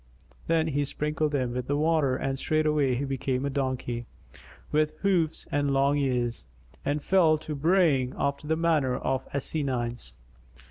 [0.47, 4.07] Then he sprinkled him with the water and straightway he became a donkey,
[4.71, 6.47] with hoofs and long ears,
[6.83, 10.15] and fell to braying after the manner of asinines.